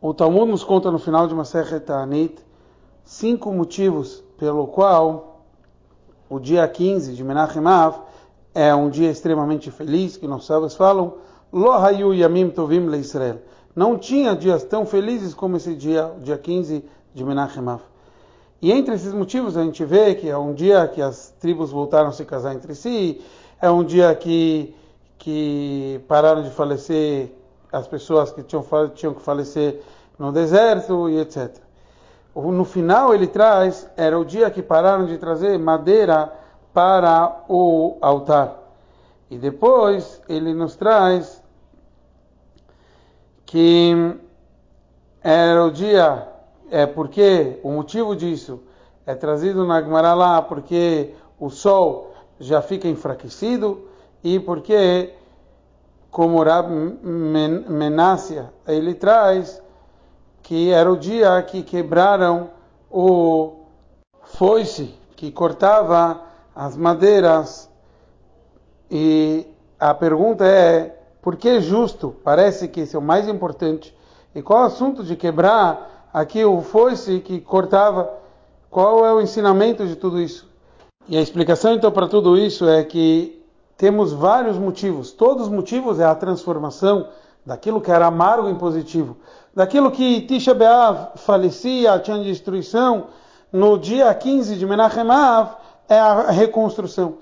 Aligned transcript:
O 0.00 0.14
Talmud 0.14 0.48
nos 0.48 0.62
conta 0.62 0.92
no 0.92 0.98
final 1.00 1.26
de 1.26 1.34
Masechet 1.34 1.80
Ta'anit 1.80 2.36
cinco 3.04 3.52
motivos 3.52 4.22
pelo 4.38 4.68
qual 4.68 5.42
o 6.30 6.38
dia 6.38 6.68
15 6.68 7.14
de 7.14 7.24
Menachem 7.24 7.66
Av 7.66 8.02
é 8.54 8.72
um 8.72 8.88
dia 8.88 9.10
extremamente 9.10 9.72
feliz, 9.72 10.16
que 10.16 10.28
nossos 10.28 10.46
sábios 10.46 10.76
falam, 10.76 11.14
Lo 11.52 11.72
hayu 11.72 12.14
yamim 12.14 12.50
tovim 12.50 12.86
leIsrael. 12.86 13.38
Não 13.74 13.98
tinha 13.98 14.36
dias 14.36 14.62
tão 14.62 14.86
felizes 14.86 15.34
como 15.34 15.56
esse 15.56 15.74
dia, 15.74 16.06
o 16.16 16.20
dia 16.20 16.38
15 16.38 16.84
de 17.12 17.24
Menachem 17.24 17.68
Av. 17.68 17.80
E 18.62 18.70
entre 18.70 18.94
esses 18.94 19.12
motivos 19.12 19.56
a 19.56 19.64
gente 19.64 19.84
vê 19.84 20.14
que 20.14 20.28
é 20.28 20.38
um 20.38 20.54
dia 20.54 20.86
que 20.86 21.02
as 21.02 21.34
tribos 21.40 21.72
voltaram 21.72 22.10
a 22.10 22.12
se 22.12 22.24
casar 22.24 22.54
entre 22.54 22.76
si, 22.76 23.20
é 23.60 23.68
um 23.68 23.82
dia 23.82 24.14
que, 24.14 24.72
que 25.18 26.00
pararam 26.06 26.42
de 26.42 26.50
falecer 26.50 27.32
as 27.72 27.86
pessoas 27.86 28.30
que 28.32 28.42
tinham, 28.42 28.64
tinham 28.94 29.14
que 29.14 29.22
falecer 29.22 29.82
no 30.18 30.32
deserto 30.32 31.08
e 31.08 31.18
etc. 31.18 31.56
No 32.34 32.64
final 32.64 33.14
ele 33.14 33.26
traz, 33.26 33.88
era 33.96 34.18
o 34.18 34.24
dia 34.24 34.50
que 34.50 34.62
pararam 34.62 35.06
de 35.06 35.18
trazer 35.18 35.58
madeira 35.58 36.32
para 36.72 37.44
o 37.48 37.96
altar. 38.00 38.56
E 39.30 39.36
depois 39.36 40.22
ele 40.28 40.54
nos 40.54 40.76
traz 40.76 41.42
que 43.44 44.14
era 45.22 45.64
o 45.64 45.70
dia, 45.70 46.28
é 46.70 46.86
porque 46.86 47.58
o 47.62 47.70
motivo 47.70 48.14
disso 48.14 48.62
é 49.04 49.14
trazido 49.14 49.66
na 49.66 49.82
Gemara 49.82 50.14
lá, 50.14 50.42
porque 50.42 51.14
o 51.40 51.50
sol 51.50 52.12
já 52.38 52.62
fica 52.62 52.86
enfraquecido 52.86 53.88
e 54.22 54.38
porque 54.38 55.14
como 56.10 56.42
Rab 56.42 56.68
Menácia, 57.02 58.52
ele 58.66 58.94
traz 58.94 59.62
que 60.42 60.70
era 60.70 60.90
o 60.90 60.96
dia 60.96 61.42
que 61.42 61.62
quebraram 61.62 62.50
o 62.90 63.66
foice 64.22 64.94
que 65.14 65.30
cortava 65.30 66.22
as 66.54 66.76
madeiras. 66.76 67.68
E 68.90 69.46
a 69.78 69.92
pergunta 69.92 70.46
é: 70.46 70.96
por 71.20 71.36
que 71.36 71.60
justo? 71.60 72.14
Parece 72.24 72.68
que 72.68 72.80
esse 72.80 72.96
é 72.96 72.98
o 72.98 73.02
mais 73.02 73.28
importante. 73.28 73.94
E 74.34 74.40
qual 74.40 74.60
é 74.60 74.62
o 74.62 74.66
assunto 74.66 75.02
de 75.02 75.16
quebrar 75.16 76.08
aqui 76.12 76.44
o 76.44 76.60
foice 76.62 77.20
que 77.20 77.40
cortava? 77.40 78.10
Qual 78.70 79.04
é 79.04 79.12
o 79.12 79.20
ensinamento 79.20 79.86
de 79.86 79.96
tudo 79.96 80.20
isso? 80.20 80.48
E 81.08 81.16
a 81.16 81.20
explicação 81.20 81.74
então 81.74 81.90
para 81.90 82.06
tudo 82.06 82.36
isso 82.36 82.68
é 82.68 82.84
que 82.84 83.37
temos 83.78 84.12
vários 84.12 84.58
motivos. 84.58 85.12
Todos 85.12 85.44
os 85.44 85.48
motivos 85.48 86.00
é 86.00 86.04
a 86.04 86.14
transformação 86.14 87.08
daquilo 87.46 87.80
que 87.80 87.90
era 87.90 88.06
amargo 88.06 88.48
em 88.48 88.56
positivo. 88.56 89.16
Daquilo 89.54 89.92
que 89.92 90.20
Tisha 90.22 90.52
B'Av 90.52 91.12
falecia, 91.14 91.98
tinha 92.00 92.18
destruição, 92.18 93.06
no 93.52 93.78
dia 93.78 94.12
15 94.12 94.56
de 94.56 94.66
Menachem 94.66 95.08
Av 95.08 95.56
é 95.88 95.98
a 95.98 96.30
reconstrução. 96.30 97.18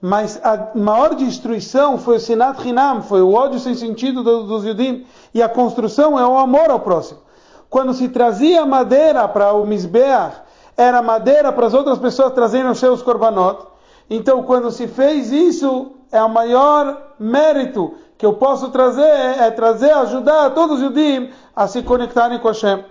Mas 0.00 0.40
a 0.44 0.70
maior 0.76 1.16
destruição 1.16 1.98
foi 1.98 2.16
o 2.16 2.20
Sinat 2.20 2.66
Hinam, 2.66 3.02
foi 3.02 3.20
o 3.20 3.34
ódio 3.34 3.58
sem 3.58 3.74
sentido 3.74 4.22
dos 4.22 4.64
Yudim. 4.64 5.04
E 5.34 5.42
a 5.42 5.48
construção 5.48 6.16
é 6.16 6.24
o 6.24 6.38
amor 6.38 6.70
ao 6.70 6.78
próximo. 6.78 7.20
Quando 7.68 7.92
se 7.92 8.08
trazia 8.08 8.64
madeira 8.64 9.26
para 9.26 9.52
o 9.52 9.66
Mizbeach, 9.66 10.36
era 10.76 11.02
madeira 11.02 11.52
para 11.52 11.66
as 11.66 11.74
outras 11.74 11.98
pessoas 11.98 12.32
trazerem 12.32 12.70
os 12.70 12.78
seus 12.78 13.02
korbanot. 13.02 13.66
Então, 14.10 14.42
quando 14.42 14.70
se 14.70 14.86
fez 14.86 15.30
isso, 15.30 15.92
é 16.10 16.22
o 16.22 16.28
maior 16.28 17.14
mérito 17.18 17.94
que 18.16 18.24
eu 18.24 18.34
posso 18.34 18.70
trazer, 18.70 19.02
é 19.02 19.50
trazer, 19.50 19.90
ajudar 19.90 20.50
todos 20.50 20.76
os 20.76 20.82
judeus 20.82 21.30
a 21.54 21.66
se 21.66 21.82
conectarem 21.82 22.38
com 22.38 22.48
Hashem. 22.48 22.84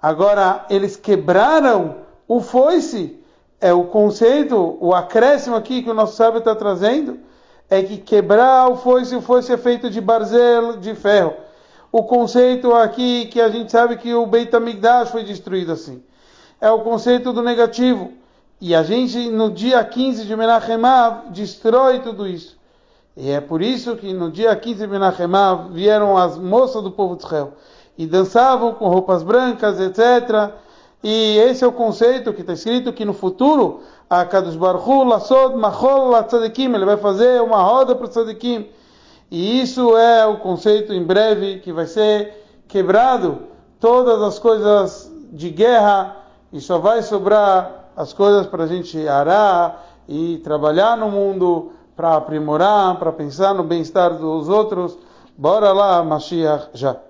Agora, 0.00 0.64
eles 0.70 0.96
quebraram 0.96 1.96
o 2.28 2.40
foice, 2.40 3.18
é 3.60 3.72
o 3.72 3.84
conceito, 3.84 4.78
o 4.80 4.94
acréscimo 4.94 5.56
aqui 5.56 5.82
que 5.82 5.90
o 5.90 5.94
nosso 5.94 6.16
sábio 6.16 6.38
está 6.38 6.54
trazendo, 6.54 7.18
é 7.68 7.82
que 7.82 7.98
quebrar 7.98 8.70
o 8.70 8.76
foice, 8.76 9.16
o 9.16 9.20
foice 9.20 9.52
é 9.52 9.56
feito 9.56 9.90
de 9.90 10.00
barzel, 10.00 10.76
de 10.76 10.94
ferro. 10.94 11.34
O 11.90 12.04
conceito 12.04 12.72
aqui 12.74 13.26
que 13.26 13.40
a 13.40 13.48
gente 13.48 13.72
sabe 13.72 13.96
que 13.96 14.14
o 14.14 14.26
Beit 14.26 14.54
HaMikdash 14.54 15.10
foi 15.10 15.24
destruído 15.24 15.72
assim. 15.72 16.02
É 16.60 16.70
o 16.70 16.80
conceito 16.80 17.32
do 17.32 17.42
negativo. 17.42 18.12
E 18.58 18.74
a 18.74 18.82
gente, 18.82 19.30
no 19.30 19.50
dia 19.50 19.84
15 19.84 20.24
de 20.24 20.34
Menachem 20.34 20.82
Av, 20.82 21.28
destrói 21.30 22.00
tudo 22.00 22.26
isso. 22.26 22.56
E 23.14 23.30
é 23.30 23.40
por 23.40 23.60
isso 23.60 23.96
que 23.96 24.14
no 24.14 24.30
dia 24.30 24.56
15 24.56 24.80
de 24.80 24.86
Menachem 24.86 25.34
Av, 25.34 25.70
vieram 25.70 26.16
as 26.16 26.38
moças 26.38 26.82
do 26.82 26.90
povo 26.90 27.16
de 27.16 27.24
Israel 27.24 27.52
e 27.98 28.06
dançavam 28.06 28.72
com 28.72 28.88
roupas 28.88 29.22
brancas, 29.22 29.78
etc. 29.78 30.54
E 31.04 31.36
esse 31.38 31.64
é 31.64 31.66
o 31.66 31.72
conceito 31.72 32.32
que 32.32 32.40
está 32.40 32.54
escrito 32.54 32.94
que 32.94 33.04
no 33.04 33.12
futuro, 33.12 33.80
a 34.08 34.24
Kadosh 34.24 34.56
Baruch 34.56 34.88
Hu, 34.88 35.04
Lassod, 35.04 35.54
Machol, 35.56 36.22
Tzadikim, 36.24 36.72
ele 36.74 36.86
vai 36.86 36.96
fazer 36.96 37.42
uma 37.42 37.62
roda 37.62 37.94
para 37.94 38.06
o 38.06 38.08
Tzadikim. 38.08 38.68
E 39.30 39.60
isso 39.60 39.96
é 39.98 40.24
o 40.26 40.38
conceito 40.38 40.94
em 40.94 41.02
breve 41.04 41.58
que 41.58 41.72
vai 41.72 41.86
ser 41.86 42.46
quebrado. 42.66 43.40
Todas 43.78 44.22
as 44.22 44.38
coisas 44.38 45.12
de 45.30 45.50
guerra 45.50 46.16
e 46.50 46.60
só 46.60 46.78
vai 46.78 47.02
sobrar 47.02 47.85
as 47.96 48.12
coisas 48.12 48.46
para 48.46 48.64
a 48.64 48.66
gente 48.66 49.08
arar 49.08 49.84
e 50.08 50.38
trabalhar 50.44 50.96
no 50.96 51.10
mundo 51.10 51.72
para 51.96 52.16
aprimorar, 52.16 52.98
para 52.98 53.10
pensar 53.10 53.54
no 53.54 53.64
bem-estar 53.64 54.14
dos 54.18 54.48
outros. 54.48 54.98
Bora 55.36 55.72
lá, 55.72 56.02
Mashiach, 56.04 56.68
já. 56.74 56.96